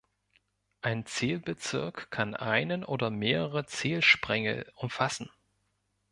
[0.81, 5.29] Ein Zählbezirk kann einen oder mehrere Zählsprengel umfassen.